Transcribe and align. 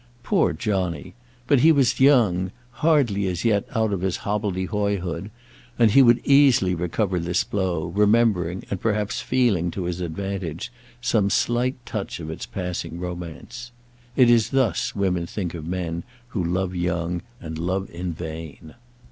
Poor 0.23 0.51
Johnny! 0.51 1.13
But 1.45 1.59
he 1.59 1.71
was 1.71 1.99
young, 1.99 2.49
hardly 2.81 3.27
as 3.27 3.45
yet 3.45 3.67
out 3.75 3.93
of 3.93 4.01
his 4.01 4.17
hobbledehoyhood, 4.25 5.29
and 5.77 5.91
he 5.91 6.01
would 6.01 6.25
easily 6.25 6.73
recover 6.73 7.19
this 7.19 7.43
blow, 7.43 7.85
remembering, 7.89 8.63
and 8.71 8.81
perhaps 8.81 9.21
feeling 9.21 9.69
to 9.69 9.83
his 9.83 10.01
advantage, 10.01 10.71
some 11.01 11.29
slight 11.29 11.75
touch 11.85 12.19
of 12.19 12.31
its 12.31 12.47
passing 12.47 12.99
romance. 12.99 13.71
It 14.15 14.27
is 14.31 14.49
thus 14.49 14.95
women 14.95 15.27
think 15.27 15.53
of 15.53 15.67
men 15.67 16.01
who 16.29 16.43
love 16.43 16.73
young 16.75 17.21
and 17.39 17.59
love 17.59 17.87
in 17.91 18.11
vain. 18.13 18.73